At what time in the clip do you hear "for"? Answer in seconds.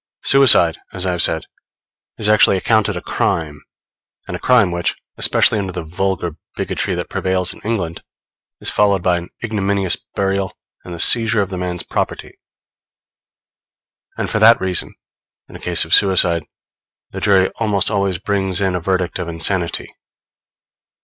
14.31-14.39